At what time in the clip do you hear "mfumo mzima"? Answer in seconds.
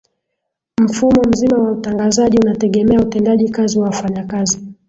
0.81-1.57